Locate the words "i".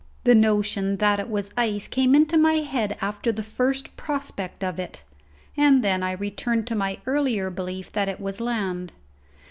6.01-6.13